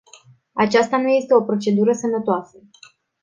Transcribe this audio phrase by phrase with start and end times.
[0.53, 2.57] Aceasta nu este o procedură sănătoasă.